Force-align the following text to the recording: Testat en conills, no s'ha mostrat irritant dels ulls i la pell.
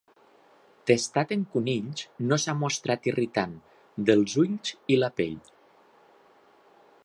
Testat 0.91 1.33
en 1.35 1.43
conills, 1.57 2.05
no 2.31 2.39
s'ha 2.45 2.57
mostrat 2.63 3.11
irritant 3.11 3.53
dels 4.11 4.37
ulls 4.47 4.73
i 4.97 5.01
la 5.03 5.11
pell. 5.21 5.39